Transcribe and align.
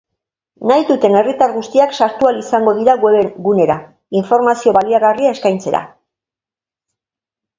Nahi 0.69 0.85
duten 0.91 1.15
herritar 1.17 1.51
guztiak 1.57 1.91
sartu 2.05 2.29
ahal 2.29 2.39
izango 2.39 2.71
dira 2.79 2.95
webgunera, 3.03 3.77
informazio 4.21 4.73
baliagarria 4.79 5.35
eskaintzera. 5.37 5.83